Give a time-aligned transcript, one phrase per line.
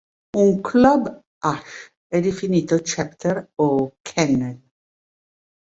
[0.43, 4.59] Un club Hash è definito "chapter" o "kennel".